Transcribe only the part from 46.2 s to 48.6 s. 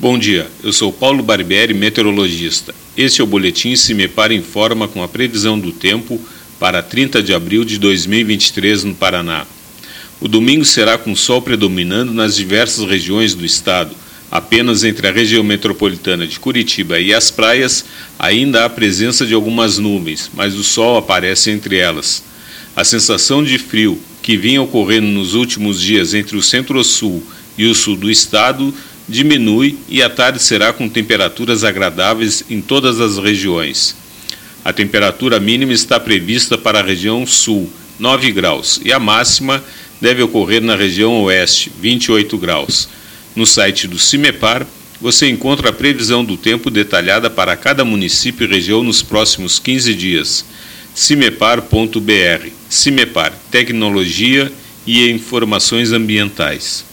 do tempo detalhada para cada município e